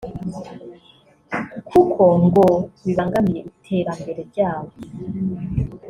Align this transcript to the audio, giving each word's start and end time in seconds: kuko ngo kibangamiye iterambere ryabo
kuko 1.69 2.03
ngo 2.23 2.47
kibangamiye 2.77 3.39
iterambere 3.51 4.21
ryabo 4.31 4.71